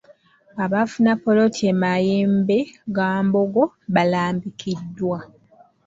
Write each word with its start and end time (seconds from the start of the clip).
Abaafuna 0.63 1.11
poloti 1.23 1.61
e 1.71 1.73
Mayembegambogo 1.81 3.63
balambikiddwa. 3.93 5.17